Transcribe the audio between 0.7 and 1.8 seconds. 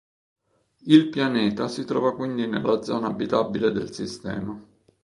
Il pianeta